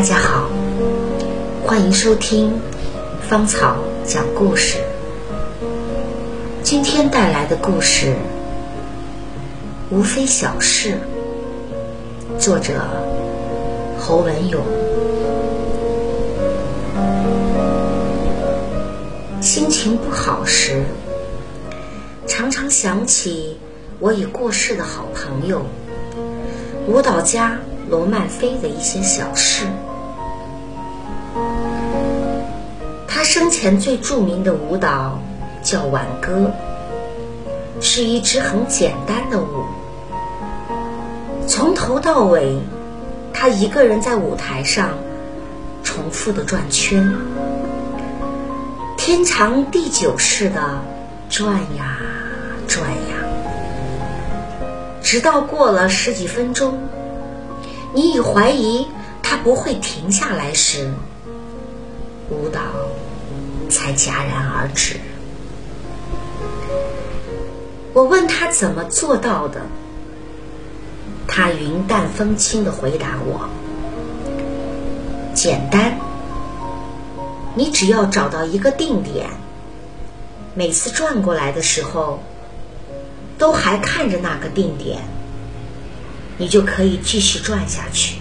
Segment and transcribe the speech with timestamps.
[0.00, 0.48] 大家好，
[1.62, 2.58] 欢迎收听
[3.28, 3.76] 芳草
[4.06, 4.78] 讲故事。
[6.62, 8.14] 今天带来的故事
[9.90, 10.94] 无非小事，
[12.38, 12.80] 作者
[13.98, 14.64] 侯文勇。
[19.42, 20.82] 心情不好时，
[22.26, 23.58] 常常想起
[23.98, 25.60] 我已过世的好朋友
[26.86, 27.58] 舞蹈家。
[27.88, 29.64] 罗曼菲的一些小事。
[33.20, 35.20] 他生前最著名的舞蹈
[35.62, 36.50] 叫挽歌，
[37.78, 39.66] 是一支很简单的舞。
[41.46, 42.58] 从头到尾，
[43.34, 44.94] 他一个人在舞台上
[45.84, 47.14] 重复的转圈，
[48.96, 50.80] 天长地久似的
[51.28, 51.98] 转呀
[52.66, 53.16] 转呀，
[55.02, 56.78] 直到过了十几分钟。
[57.92, 58.86] 你已怀疑
[59.22, 60.90] 他不会停下来时，
[62.30, 62.60] 舞蹈
[63.68, 64.96] 才戛然而止。
[67.92, 69.60] 我问他怎么做到的，
[71.26, 73.48] 他云淡风轻的回答我
[75.34, 75.98] ：“简单，
[77.54, 79.28] 你只要找到一个定点，
[80.54, 82.20] 每次转过来的时候，
[83.36, 85.02] 都还看着那个定点。”
[86.38, 88.19] 你就可以继续转下去。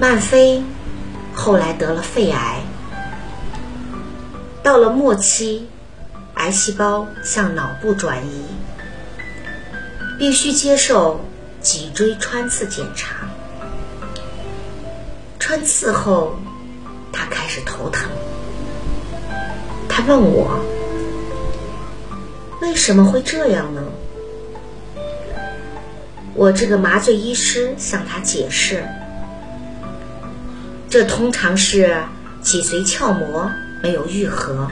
[0.00, 0.62] 曼飞
[1.34, 2.62] 后来得了肺癌，
[4.62, 5.68] 到了末期，
[6.36, 8.46] 癌细胞向脑部转移，
[10.18, 11.20] 必须接受
[11.60, 13.28] 脊椎穿刺检查。
[15.38, 16.34] 穿刺后，
[17.12, 18.08] 他开始头疼。
[19.86, 20.58] 他问我
[22.62, 23.82] ：“为什么会这样呢？”
[26.32, 28.82] 我这个麻醉医师向他解释，
[30.90, 32.02] 这通常是
[32.42, 33.48] 脊髓鞘膜
[33.80, 34.68] 没有愈合，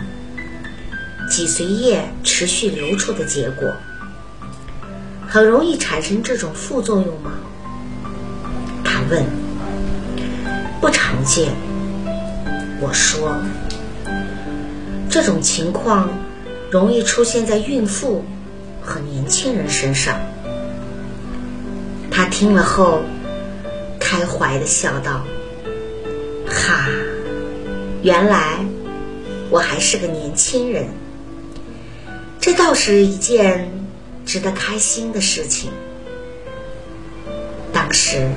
[1.31, 3.73] 脊髓液持续流出的结果。
[5.29, 7.31] 很容易产生这种副作用吗？
[8.85, 9.25] 他问。
[10.81, 11.53] 不常见。
[12.81, 13.37] 我说，
[15.09, 16.09] 这种情况
[16.71, 18.25] 容易出现在孕妇
[18.83, 20.19] 和年轻人身上。
[22.11, 23.03] 他听了后，
[24.01, 25.25] 开怀的笑道：“，
[28.03, 28.65] 原来
[29.51, 30.87] 我还是个年轻人，
[32.41, 33.71] 这倒是一件
[34.25, 35.71] 值得开心的事情。”
[37.73, 38.31] 当时，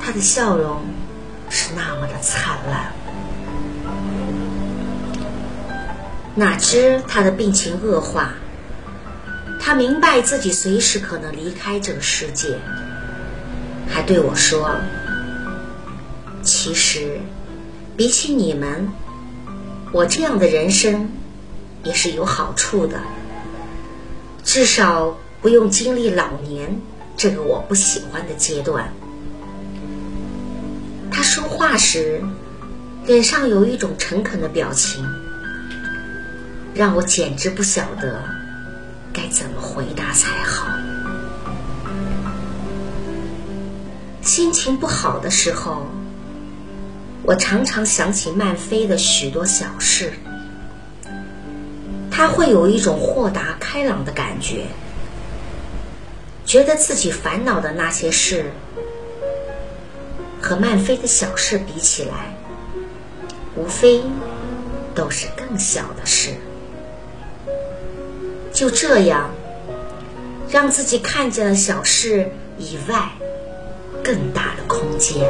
[0.00, 0.82] 他的笑容
[1.48, 2.92] 是那么的灿烂。
[6.34, 8.34] 哪知他的病情恶化。
[9.62, 12.58] 他明白自己随时可能离开这个世界，
[13.86, 14.74] 还对我说
[16.42, 17.20] ：“其实，
[18.00, 18.88] 比起你们，
[19.92, 21.06] 我这样的人生
[21.84, 22.98] 也是有好处的，
[24.42, 26.74] 至少不用经历老年
[27.14, 28.90] 这个我不喜欢的阶段。”
[31.12, 32.22] 他说话时，
[33.04, 35.04] 脸上有一种诚恳的表情，
[36.72, 38.24] 让我简直不晓得。
[39.12, 40.66] 该怎么回答才好？
[44.22, 45.86] 心情不好的时候，
[47.22, 50.12] 我常常想起曼飞的许多小事。
[52.10, 54.66] 他会有一种豁达开朗的感觉，
[56.44, 58.50] 觉得自己烦恼的那些事，
[60.42, 62.34] 和曼飞的小事比起来，
[63.54, 64.02] 无非
[64.94, 66.30] 都是更小的事。
[68.52, 69.30] 就这样，
[70.50, 73.12] 让自己看见了小事以外
[74.02, 75.24] 更大的空间。